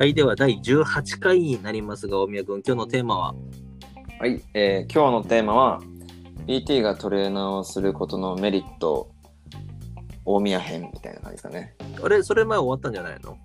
[0.00, 3.34] はい、では第18回になりますが、大宮君、今日のテーマは？
[4.18, 5.78] はい、えー今日のテーマは
[6.46, 9.10] PT がトレーナーをすることのメリット
[10.24, 11.74] 大宮編みたいな感じですかね。
[12.02, 13.36] あれ、それ前終わったんじゃないの？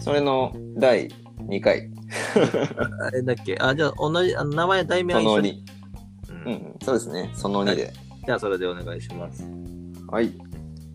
[0.00, 1.06] それの第
[1.46, 1.88] 2回。
[3.06, 3.56] あれだっけ？
[3.60, 5.64] あ、じゃあ同じ、あの名前、題名はその一緒に。
[6.26, 7.30] 2、うんうん、そうですね。
[7.32, 7.92] その2で。
[8.26, 9.44] じゃあ、それでお願いします。
[10.08, 10.32] はい、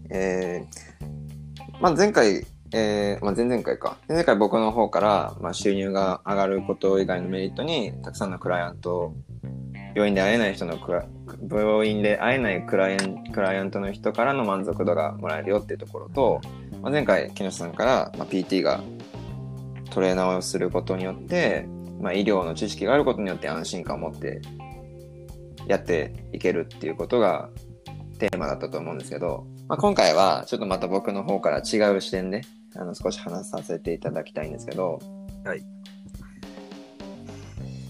[0.09, 3.97] えーまあ、前回えーまあ、前々回か。
[4.07, 9.13] 前々回僕の方から、まあ、収入が上がること以外のメリットにたくさんのクライアント
[9.93, 11.05] 病院で会えない人のクラ
[11.49, 16.41] 病院で会えないクライアンクライアントの人からの満足度がもらえるよっていうところと、
[16.81, 18.81] まあ、前回木下さんから、まあ、PT が
[19.89, 21.67] トレーナーをすることによって、
[21.99, 24.41] まあ、医療の知識があることによって安心感を持って
[25.67, 27.49] やっていけるっていうことが
[28.17, 32.41] テーマだったと思うんですけど、まあ、今回はちょっとまた僕の方から違う視点で
[32.75, 34.99] あの少し話させていただきたいんですけど、
[35.43, 35.63] はい。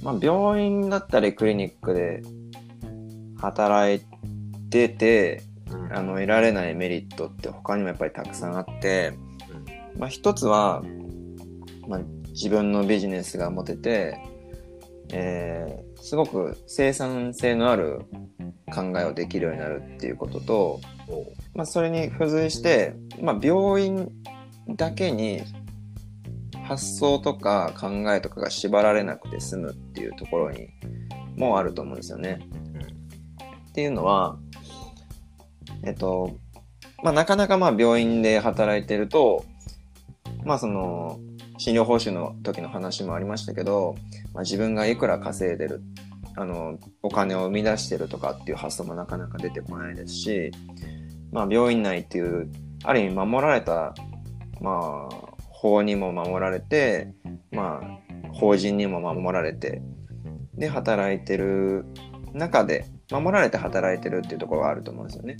[0.01, 2.23] まあ、病院だったりクリニックで
[3.37, 4.03] 働い
[4.69, 5.95] ててうん。
[5.95, 9.13] あの得られないメリットって他にもやっぱりたくさんあって、
[9.97, 10.83] まあ、一つは、
[11.87, 14.17] まあ、自分のビジネスが持てて、
[15.09, 18.01] えーすごく生産性のある
[18.73, 20.81] 考えをできるようになるっていうことと、
[21.53, 24.11] まあ、それに付随して、まあ、病院
[24.69, 25.41] だけに
[26.63, 30.69] 発想とか考えとかが縛られなくて済むっていうところに
[31.35, 32.39] もあると思うんですよね。
[33.69, 34.37] っていうのは、
[35.83, 36.37] えっと、
[37.03, 39.45] まあ、なかなかまあ病院で働いてると、
[40.43, 41.19] まあその、
[41.57, 43.95] 診療報酬の時の話もありましたけど、
[44.33, 45.81] まあ、自分がいくら稼いでる、
[46.35, 50.51] あの、お金を生み出してるとかっていう発想もなかなか出てこないですし、
[51.31, 52.51] まあ病院内っていう、
[52.83, 53.93] ある意味守られた、
[54.61, 55.15] まあ、
[55.49, 57.13] 法にも守られて、
[57.51, 59.81] まあ、法人にも守られて、
[60.55, 61.85] で、働いてる
[62.33, 65.37] 中で、守られて働いてるっていうところがあると思うんですよね。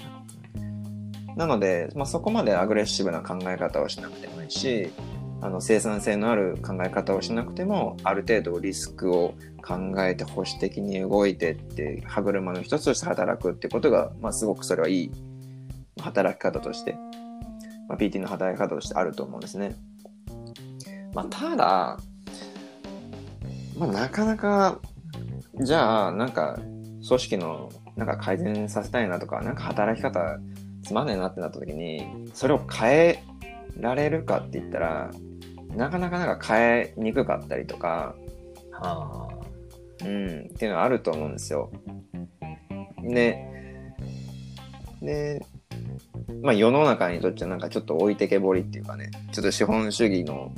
[1.37, 4.91] なので、まあ、そこまでアグレッシブな考え方をしなくてもいいし、
[5.41, 9.33] あの生産性のある考え方をしなくても、ある程度リスクを
[9.63, 15.11] 考えて保守的に動いてって、歯車の一つとして働くってことが、まあ、すごくそれはいい
[15.99, 16.95] 働き方として、
[17.91, 19.75] まあ、PT の働き方としてあると思うんですね。
[21.13, 21.99] まあ、ただ、
[23.77, 24.79] まあ、なかなか、
[25.59, 26.57] じゃあ、なんか、
[27.05, 30.39] 組織の、なんか改善させたいなとか、なんか働き方
[30.83, 33.23] つまんねえなってなった時に、それを変え
[33.77, 35.11] られるかって言ったら、
[35.75, 38.15] なかなかなんか変えにくかったりとか、
[38.71, 39.29] は
[40.05, 41.69] うん、っていうのはあると思うんですよ。
[43.03, 43.37] で、
[45.01, 45.45] で、
[46.41, 50.51] まあ世の中にとってはなんかちょっと置いてけぼりっていうかね、ちょっと資本主義の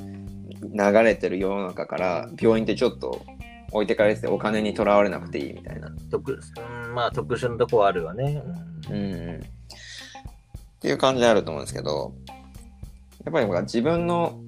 [0.62, 3.26] 流れてる世の中から病院ってちょっと
[3.72, 5.88] 置いてかれててお金にとらわれなくていいみたいな。
[5.88, 8.42] あ、特、うんまあ特殊なとこはあるわね。
[8.90, 9.36] うんうん。
[9.36, 9.40] っ
[10.80, 12.14] ていう感じであると思うんですけど、
[13.26, 14.40] やっぱり自分の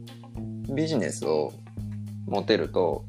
[0.74, 1.53] ビジネスを
[2.28, 3.06] 持てると、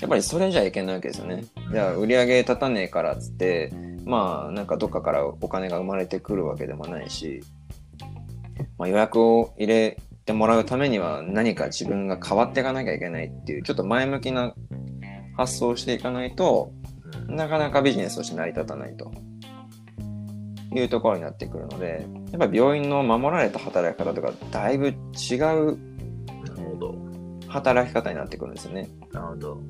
[0.00, 1.44] やっぱりそれじゃいけないわけですよね。
[1.72, 3.72] じゃあ売り上げ立たねえからっつって、
[4.04, 7.42] まあなんかどっかからお金が生まれてくるわけでもないし、
[8.78, 14.54] まあ、予約を入れてもらうためには何か自分が変わっていかなきゃいけないっていうちょっと前向きな
[15.36, 16.80] 発想をしていかないと、うん
[17.30, 19.12] なかなかビジネスとして成り立たないと
[20.74, 25.36] いうところになってくるので、やっぱり病院の守られた働き方とかだいぶ違
[25.70, 25.78] う。
[27.48, 28.88] 働き方になってくるんですよね。
[29.12, 29.60] なるほど。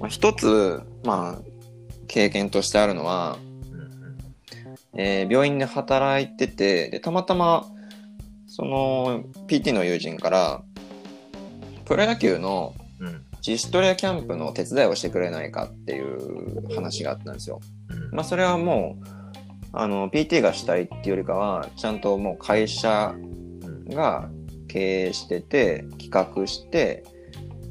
[0.00, 1.42] まあ、一つ、まあ、
[2.06, 3.38] 経験としてあるのは、
[3.72, 7.66] うんえー病院で働いてて、で、たまたま、
[8.46, 10.62] その、PT の友人から、
[11.84, 12.74] プロ野球の。
[13.46, 17.60] 自主トレキャンプの手伝いをしてくれないかっていう話があったんですよ。
[18.10, 19.06] まあ、それはもう、
[19.72, 23.84] あの、PT がしたいっていうよりかは、ちゃんともう会社うん。
[23.84, 24.28] が
[24.66, 27.04] 経営してて、企画して、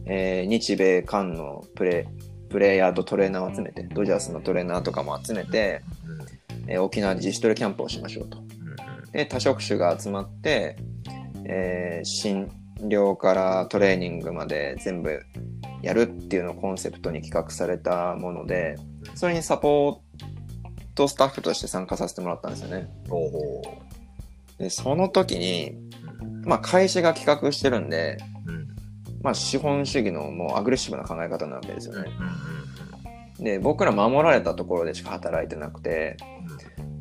[0.05, 2.07] えー日米韓のプレ
[2.55, 5.81] プレイヤーとトレーナーを集めて、ドジャースのトレーナーとかも集めて、
[6.67, 8.41] えー沖縄で自主トレキャンプをしましょうと。
[9.11, 10.77] で、多職種が集まって、
[11.43, 12.49] えー診
[12.79, 15.21] 療からトレーニングまで全部
[15.81, 18.77] やるっていうのをコンセプトに企画されたもので、
[19.15, 19.97] それにサポー
[20.95, 22.87] トスタッフとして参加させてもらったんですよね。
[24.59, 25.75] で、その時に、
[26.45, 28.15] まあ会社が企画してるんで、
[28.47, 28.74] うん。
[29.25, 32.11] まあ資本主義のもうアグレッシブな考え方なわけですよね。
[33.39, 36.15] うで、僕ら守られたところでしか働いてなくて、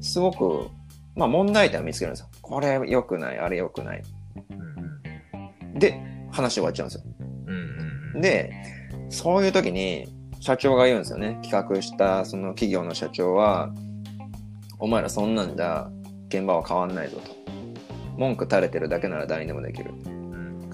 [0.01, 0.71] すごく、
[1.15, 2.29] まあ問題点を見つけるんですよ。
[2.41, 4.03] これ良くない、あれ良くない。
[5.75, 6.01] で、
[6.33, 7.07] 話終わっちゃうんです
[8.15, 8.21] よ。
[8.23, 8.53] で、
[9.11, 10.09] そういう時に
[10.41, 11.39] 社長が言うんですよね。
[11.43, 13.71] 企画したその企業の社長は、
[14.79, 15.91] お前らそんなんじゃ
[16.29, 17.35] 現場は変わんないぞと。
[18.17, 19.93] 文句垂れてるだけなら誰にでもできる。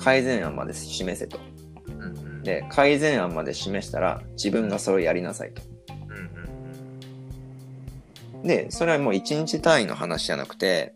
[0.01, 1.39] うん改善案まで示せと。
[1.87, 2.07] うんう
[2.41, 2.43] ん。
[2.43, 5.63] で、改善案まで示したら自分がそれをやりなさいと。
[6.09, 6.17] うん
[8.43, 10.95] うんで、それはもう一日単位の話じゃなくて、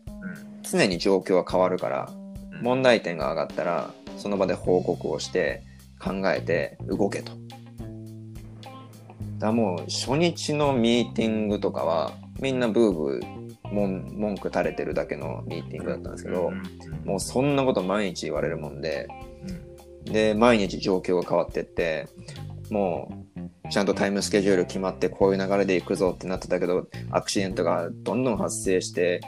[0.63, 2.11] 常に状況は変わるから、
[2.53, 2.61] うん。
[2.63, 5.61] 問題点が上がったら、その場で報告をして、
[5.99, 7.31] 考えて動けと。
[9.39, 16.51] だもう初日のミーティングとかは、みんなブーブー文文句垂れてるだけのミーティングだったんですけど、
[17.03, 19.07] もうそんなこと毎日言われるもんで、
[20.05, 22.07] で、毎日状況が変わってって、
[22.69, 23.25] も
[23.65, 29.21] う、ちゃんとタイムスケジュール決まってこういう流れで行くぞってなってたけど、アクシデントがどんどん発生して、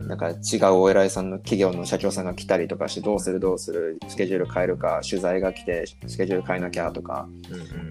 [0.00, 7.28] うん、なんか違うお偉いさんの企業の社長さんが来たりとかして、どうするどうする、スケジュール変えるか、取材が来てスケジュール変えなきゃとか、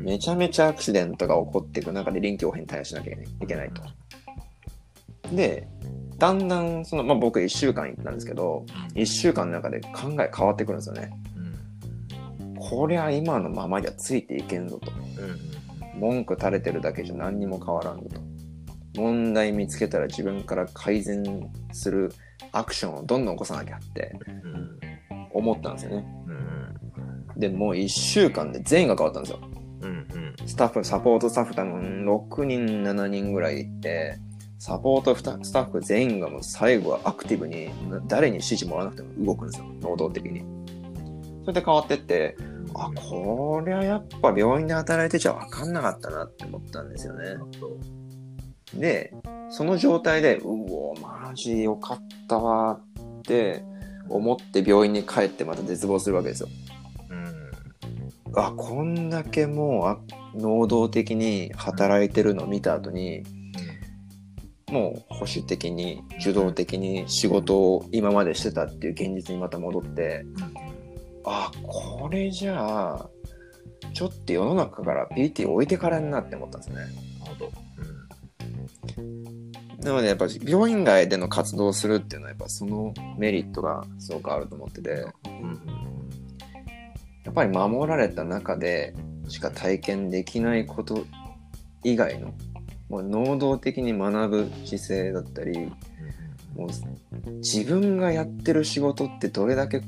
[0.01, 3.81] めちゃめちゃアクシデントが起こっていく中で臨機応変に対応しなきゃいけないと。
[5.31, 5.67] で、
[6.17, 8.65] だんだん、その、まあ、僕1週間行ったんですけど、
[8.95, 11.11] 1週間の中で考え変わってくるんですよね。
[12.69, 14.91] こりゃ今のままじゃついていけんぞと。
[15.95, 19.01] 文句垂れてるだけじゃ何にも変わらんぞと。
[19.01, 22.11] 問題見つけたら自分から改善する
[22.51, 24.79] アクションをどんどん起こさなきゃってうん
[25.31, 26.05] 思ったんですよね。
[26.27, 26.31] う
[27.35, 29.39] んで、もう1週間で全員が変わったんですよ。
[29.81, 34.17] うんうんスタッフ、サポートスタッフ多分6人、7人ぐらいいて、
[34.59, 35.31] サポートスタ
[35.61, 37.69] ッフ全員がもう最後はアクティブに
[38.07, 39.65] 誰に指示もらわなくても動くんですよ。
[39.81, 40.43] 能動的に。
[41.41, 42.35] それで変わってって、
[42.73, 47.37] あ、こりゃやっぱ病院で働いてちゃ分かんなかったなって思ったんですよね。
[48.73, 49.13] で、
[49.49, 52.79] その状態で、うお、マジよかったわ
[53.19, 53.63] って
[54.09, 56.49] 思って病院に帰ってまた絶望するわけですよ。
[57.09, 57.51] うん
[58.35, 59.99] あ、こんだけも
[60.35, 63.23] う能動的に働いてるのを見た後に、
[64.71, 70.25] もう保守的に受動的に仕事を今までしてたっていう現実にまた戻って、
[71.25, 73.09] あ、これじゃあ、
[73.93, 76.85] ちょっと世の中から PT 置いてかれんなって思ったんですよね。
[79.79, 85.61] なのでやっぱり病院外での活動をするっていうのはやっぱそのメリットがすごくあると思ってて、うん。
[87.23, 88.93] やっぱり守られた中で
[89.27, 91.05] しか体験できないこと
[91.83, 92.33] 以外の、
[92.89, 95.71] もう能動的に学ぶ姿勢だったり、
[96.55, 96.69] もう
[97.39, 99.81] 自分がやってる仕事ってどれだけ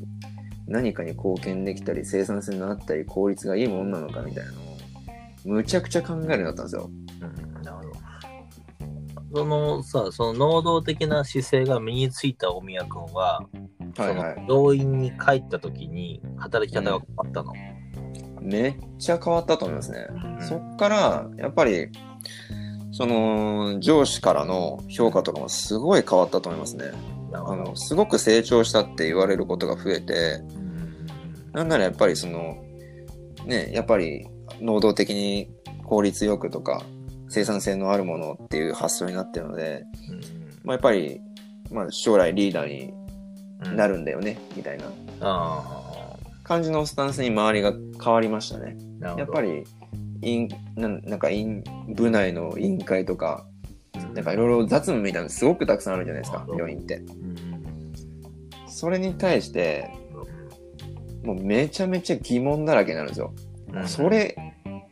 [0.67, 4.77] 何かに貢献できたり生産性のあったり効率がいいもんなのかみたいなのを
[5.45, 6.89] むちゃくちゃ考えるようになったんですよ。
[7.21, 7.25] う
[7.59, 7.99] んなるほど。
[9.31, 13.47] そのさ、その能動的な姿勢が身についた大宮君は、
[13.97, 14.35] はいはい。
[14.35, 17.53] その病院に帰った時に働き方が変わったの？
[18.41, 20.07] めっちゃ変わったと思いますね。
[20.39, 21.89] うんそっから、やっぱり、
[22.99, 26.91] その、上司からの評価とかもすごい変わったと思いますね。
[27.31, 30.41] あの、すごく成長したって言われることが増えて、
[31.53, 32.57] なんならやっぱりその、
[33.45, 34.27] ね、やっぱり
[34.59, 35.49] 能動的に
[35.85, 36.83] 効率よくとか、
[37.29, 39.85] 生産性のあるものっていう発想になってるので、
[40.65, 41.21] まあ、やっぱり、
[41.71, 42.93] まあ、将来リーダーに
[43.77, 43.93] なる。
[43.93, 44.91] るんだよね、みたいな
[45.21, 48.75] あ感じのスタンスに周りが変わりましたね。
[48.99, 49.63] やっぱ、り、
[50.21, 53.45] 委員なんなんか委員、部内の委員会とか、
[54.13, 56.97] なんかいろいろ雑務みたいなのすごくたくさんあるじゃないですか、うん病院って。
[56.97, 57.39] うん
[58.67, 59.91] それに対して、
[61.23, 63.33] もうめちゃめちゃ疑問だらけになるんですよ。
[63.73, 64.35] うんそれ、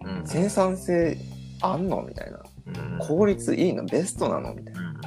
[0.04, 1.18] うん生産性
[1.62, 2.40] あんのみたいな。
[2.40, 4.82] うん効率いいのベストなのみたいな。
[4.82, 4.98] うん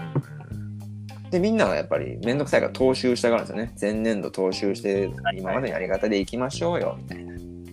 [1.31, 3.73] で、みんながやっぱりめんどくさいから踏襲したがるんですよね。
[3.81, 7.30] 前年度踏襲して、今までのやり方でいきましょうよ、みたいな。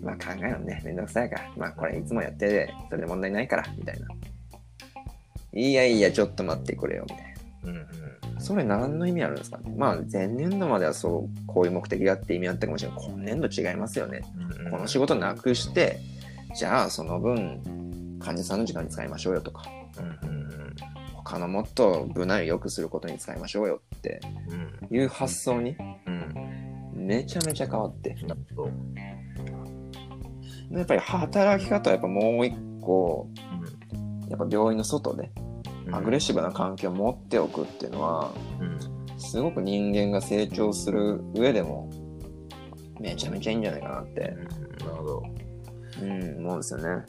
[0.07, 1.51] まあ考えるのね、めんどくさいから。
[1.57, 4.07] まあこれいつもやってて、それで問題ないから、みたいな。
[5.53, 7.33] いやいや、ちょっと待ってくれよ、みたい
[7.63, 8.39] うんうんな。
[8.39, 9.73] それ何の意味あるんですかね？
[9.75, 13.05] まあ前年度まではそう、こういう目的があって意味あったかもしれない。
[13.05, 14.21] 今年度違いますよね。
[14.63, 15.99] うんこの仕事なくして、
[16.55, 19.63] じゃあその分、患者さんの時間に使いましょうよとか、
[20.23, 20.47] うんうん
[21.23, 24.21] 他のもっと部内を良くすることに使いましょうよって
[24.89, 28.13] うんいう発想にうんめちゃめちゃ変わって。
[28.25, 28.71] なるほど
[30.71, 33.29] やっぱり働き方はやっぱもう一個、
[34.29, 35.31] やっぱ病院の外で
[35.87, 41.89] うんアグレッシブな環境を持っておくっていうのは、うんすごく人間が成長する上でも、
[42.99, 45.23] めちゃめちゃいいんじゃないかなって、なるほど
[46.01, 47.03] うん、思うんですよね。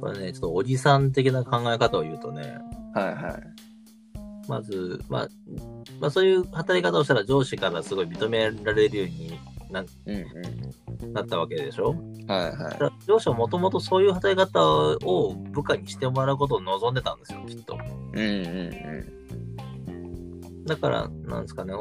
[0.00, 2.58] これね、ちょっとおじさん的な考え方を言うとね、
[2.94, 4.48] はいはい。
[4.48, 5.28] まず、まあ、
[6.00, 9.38] まあそういう働き方をしたら上司からすごい認められるように
[9.70, 10.24] なうんうん。
[11.12, 11.94] だったわけでしょ？
[12.28, 14.62] はいは上司はもともとそういう働き方
[15.06, 17.74] を部下にしてもらうことを望んでたんですよ、きっと。
[17.74, 17.78] い。
[18.14, 18.62] うんう
[19.06, 19.20] ん
[20.66, 21.72] だから、なんですかね、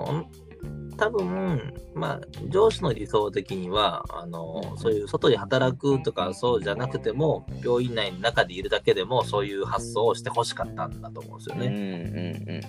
[0.98, 11.62] 多分、まあ、上司の理想的には、あの、そういう外で働くとかそうじゃなくても、病院内の中でいるだけでも、そういう発想をしてほしかったんだと思うんですようん。
[11.62, 12.64] うんね。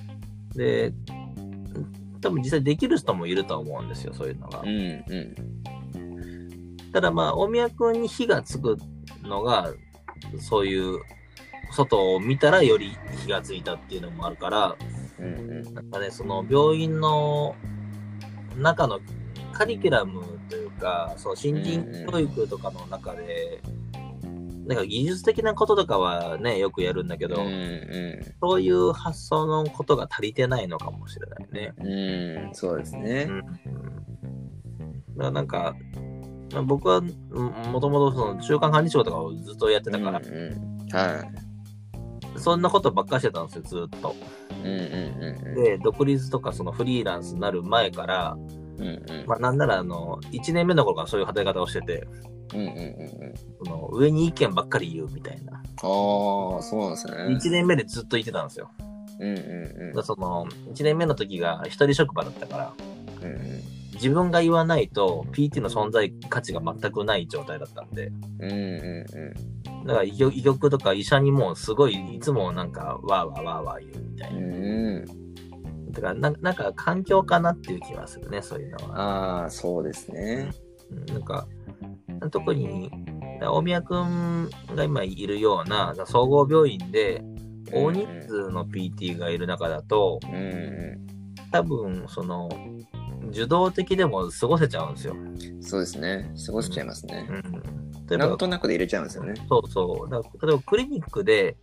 [0.53, 0.93] うんで、
[2.21, 4.69] 多分実際できる人もいると思うんですよ、そういうのがうん。。
[4.69, 5.35] うん
[6.93, 8.77] ただまあ、大宮君に火がつく
[9.23, 9.73] のが、
[10.39, 11.01] そういう、
[11.73, 14.77] 外を見たらより火がついたっていうのもあるから、
[15.19, 15.35] うん。
[15.35, 17.55] うんなんかね、その病院の
[18.57, 19.01] 中の
[19.53, 23.61] カリキュラムというか、そう新人教育とかの中で、
[24.67, 27.47] なんか技術的なこととかはね、よくやるんだけど、うん。
[27.47, 28.11] うん
[28.43, 31.75] そういう発想のことが足りてないのかもしれないね。
[31.79, 32.47] うん。
[32.47, 32.55] うん。
[32.55, 33.33] そうですねう。
[33.33, 33.41] ん。
[33.41, 33.59] だか
[35.19, 36.10] らなんか、まあ
[36.65, 37.07] 僕はうん
[37.73, 40.89] もともとその中間管理職とかをずっとやってたから、うんうん。
[40.93, 42.39] はい。
[42.39, 44.15] そんなことばっかりしてたんですよ、ずっと。
[44.63, 48.37] うんうんうんで、独立とかそのフリーランスになる前から、
[48.79, 48.83] うん。
[48.83, 49.27] うんうん。
[49.27, 52.07] まあなんならあの、1年目の頃からそういう働き方をしてて、
[52.55, 52.77] うんうんうんう
[53.33, 53.35] ん。
[53.65, 55.53] その上に意見ばっかり言うみたいな。
[55.55, 57.13] ああ、そうなんですね。
[57.15, 58.71] 1年目でずっと言ってたんですよ。
[59.21, 62.73] うんうんだからその、1年目の時が一人職場だったから、
[63.23, 63.33] うん。
[63.33, 74.51] うん自分が言わないと PT の存在価値が全くない状態だったんで、うんうんだから医局とか医者にもすごいいつもなんかわーわーわーわー言うみたいうん。
[74.51, 74.57] な。
[74.57, 75.05] う
[75.89, 75.93] ん。
[75.93, 79.43] だからななんか環境かなっていう気がするね、そういうのは。
[79.43, 80.51] ああ、そうですね。
[80.91, 81.47] うんなんか、
[82.31, 82.91] 特に、
[83.43, 87.23] 大宮くんが今いるような総合病院で
[87.73, 91.01] 大人数の PT がいる中だと、うんう
[91.53, 92.49] 多分、その、
[93.31, 95.15] 受動的でも過ごせちゃうんですよ。
[95.15, 95.63] ん。
[95.63, 96.33] そうですね。
[96.47, 98.15] 過ごせちゃいますねう。
[98.15, 98.19] ん。
[98.19, 99.35] なん、となくで入れちゃうんですよね。
[99.49, 100.11] そうそう。
[100.11, 101.57] だから例えばクリニックで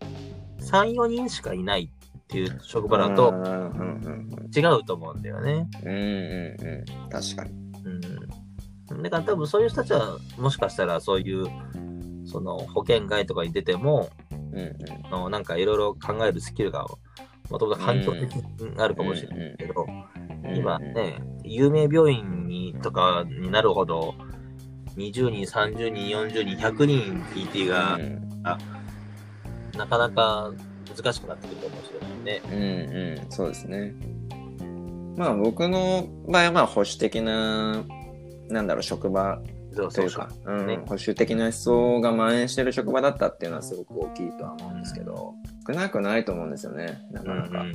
[0.60, 5.68] 3、4人しかいないっていう職場だとうんうんうん違うと思うんだよね。
[5.84, 5.90] うん。
[5.90, 7.10] うんうんうん。
[7.10, 7.52] 確かに。
[8.92, 9.04] うん。
[9.04, 11.48] だから多分そういう人たちはもしかしたらそういう、
[12.26, 14.76] その保険外とかに出ても、うんうん。
[15.06, 16.86] あのなんかいろいろ考えるスキルが
[17.50, 18.44] もともと環境的に
[18.78, 19.86] あるかもしれないけど、
[20.56, 24.16] 今ね、有名病院にとかになるほど、
[24.96, 28.28] 20人、30人、40人、100人 PT がうん
[29.78, 30.52] なかなか
[30.96, 32.42] 難しくなってくるかもしれないね。
[32.46, 33.94] うんうん、そうですね。
[35.16, 37.84] まあ僕の場合はまあ保守的な、
[38.50, 39.40] なんだろう、職場
[39.76, 45.34] というか、うんね保守的な思想が蔓延してる職場だったっていうのはすごく大きいとは思うんですけど、
[45.68, 47.66] 少なくないと思うんですよね、なかなか。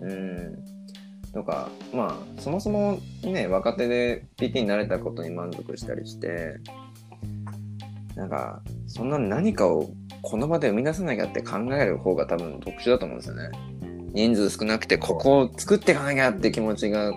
[0.00, 0.75] うん。
[1.36, 6.56] とか、まあ、そもそもね、若手で PT になれたことに満足したりして、
[8.14, 9.90] なんか、そんな何かを
[10.22, 13.50] この場で生み出さなきゃって考える方が多分特殊だと思うんですよね。
[14.14, 17.12] 人数少なくて、ここを作っていかなきゃって気持ちが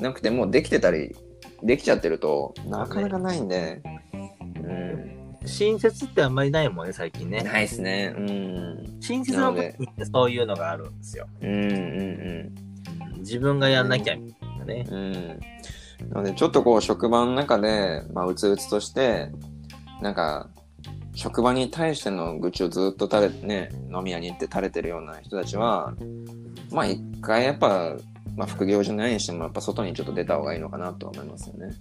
[0.00, 1.14] なくて、もうできてたり、
[1.62, 3.80] できちゃってると、なかなかないんで、
[4.12, 5.24] うん。
[5.46, 7.42] 新設ってあんまりないもんね、最近ね。
[7.42, 8.12] ないですね。
[8.18, 8.96] うん。
[9.00, 11.28] 新設の時ってそういうのがあるんですよ。
[11.40, 11.70] うんうんう
[12.50, 12.73] ん。
[13.24, 14.86] 自分がやんなきゃみたいなね。
[14.88, 15.40] うん。
[16.10, 19.30] なので、ちょっとこう、職場の中で、まあ、うつうつとして、
[20.02, 20.50] なんか、
[21.14, 25.94] 職場に対しての愚痴をずっと垂れ、ね、飲み屋に行って垂れてるような人たちは、
[26.70, 27.96] まあ、一回やっぱ、
[28.36, 31.74] まあ、副業じゃないにしても、やっぱ外にちょっと出た方がいいのかなとは思いますよね。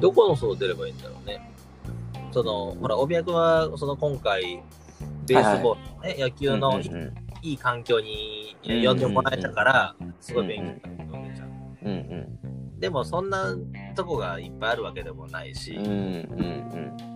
[0.00, 1.50] どこの外出ればいいんだろうね。
[2.32, 4.62] その、ほら、帯役は、その今回、
[5.26, 11.48] ベースボールのね、野球のうんうんいい環境に呼んでもらえたから、すごい勉強になったじゃん。
[11.82, 12.38] うんうん
[12.78, 13.54] でも、そんな
[13.94, 15.94] とこがいっぱいあるわけでもないし、うんうんう
[16.98, 17.12] ん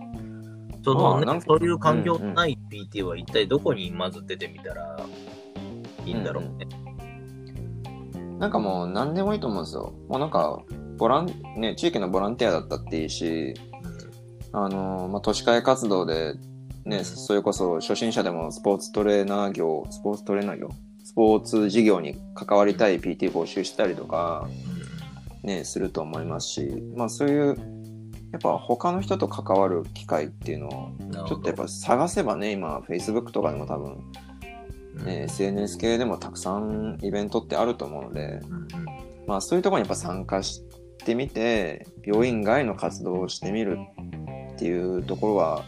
[0.87, 4.97] そのういう環境のない PT は一体どこにまず出てみたら
[6.05, 6.65] いいんだろうね。
[8.15, 8.39] うん。
[8.39, 9.93] なんかもう何でもいいと思うんですよ。
[10.07, 10.63] もうなんか、
[10.97, 13.53] ボラン、ね、地域のボランティアだったっていいし、
[14.53, 16.35] あのまあ、都市会活動で、
[16.87, 20.69] ね、それこそ初心者でもスポーツトレーナー業、スポーツトレーナー業、
[21.03, 24.47] スポーツ事業に関わりたい PT 募集したりとか、
[25.43, 27.57] ね、すると思いますし、まあそういう、
[28.31, 33.97] やっぱ他の人と関わる機会っていうのを、うんちょっとやっぱ探せばね、今 Facebook とかでも多分、
[35.03, 38.39] ね、SNS 系でもたくさんイベントってあると思うので、
[39.27, 40.63] まあそういうところにやっぱ参加し
[41.03, 43.77] てみて、病院外の活動をしてみる
[44.53, 45.65] っていうところは、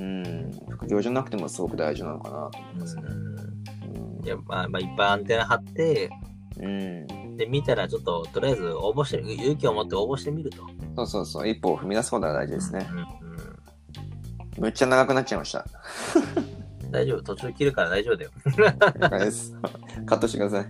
[0.00, 3.02] うん、副業じゃなくてもすごく大事なのかなと思いますね。
[3.04, 6.10] うんいやまあ、まあ、いっぱいアンテナ張って、
[6.58, 7.36] うん。
[7.36, 10.58] で、見たらちょっと、とりあえず応募して、勇気を持って応募してみると。
[10.94, 11.48] そうそうそう。
[11.48, 12.86] 一歩を踏み出すことが大事ですね。
[12.90, 13.20] うんうん
[14.58, 15.64] むっちゃ長くなっちゃいました。
[16.90, 18.30] 大丈夫、途中切るから大丈夫だよ。
[19.00, 19.56] 了解です。
[20.04, 20.66] カットしてください。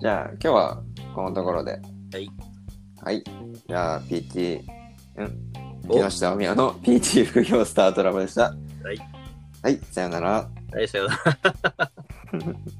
[0.00, 0.82] じゃあ、今日は
[1.14, 1.72] このところで。
[2.12, 2.30] はい。
[3.02, 3.22] はい。
[3.68, 4.62] じゃあ、PT、
[5.16, 5.52] うん。
[5.88, 8.42] お木下美也の PT 副業スタートラボでした。
[8.42, 8.50] は
[8.92, 8.98] い。
[9.62, 10.48] はい、さようなら。
[10.72, 11.18] はい、さような
[11.78, 11.90] ら。